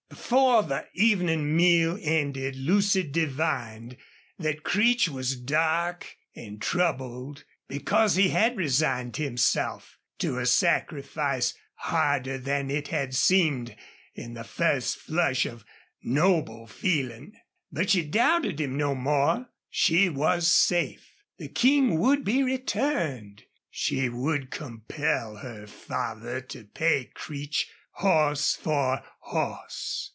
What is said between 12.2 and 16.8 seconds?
than it had seemed in the first flush of noble